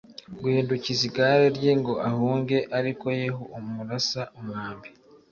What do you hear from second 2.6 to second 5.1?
arikoYehu amurasa umwambi